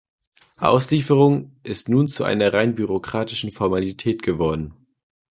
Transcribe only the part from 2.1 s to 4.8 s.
einer rein bürokratischen Formalität geworden.